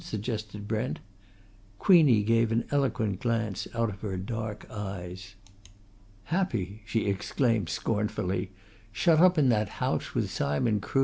suggested 0.03 0.67
Brent. 0.67 0.99
Queenie 1.77 2.23
gave 2.23 2.51
an 2.51 2.65
eloquent 2.71 3.19
glance 3.19 3.67
out 3.75 3.89
of 3.91 4.01
her 4.01 4.17
dark 4.17 4.65
eyes. 4.71 5.35
"Happy!" 6.23 6.81
she 6.87 7.05
exclaimed 7.05 7.69
scornfully. 7.69 8.49
"Shut 8.91 9.19
up 9.19 9.37
in 9.37 9.49
that 9.49 9.69
house 9.77 10.15
with 10.15 10.31
Simon 10.31 10.79
Crood! 10.81 10.99